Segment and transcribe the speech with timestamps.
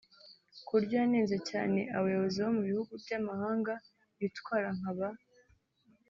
[0.65, 3.73] ku buryo yanenze cyane abayobozi bo mu bihugu by’amahanga
[4.19, 5.09] bitwara nka ba